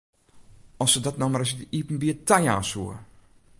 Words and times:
As 0.85 0.89
se 0.93 0.99
dat 1.07 1.19
no 1.23 1.27
mar 1.29 1.39
ris 1.41 1.53
yn 1.55 1.63
it 1.65 1.71
iepenbier 1.77 2.17
tajaan 2.27 2.65
soe! 2.71 2.95